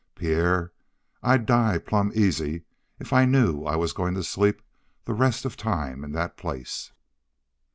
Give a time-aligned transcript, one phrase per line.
[0.15, 0.71] Pierre,
[1.21, 2.63] I'd die plumb easy
[2.99, 4.63] if I knew I was goin' to sleep
[5.05, 6.91] the rest of time in that place."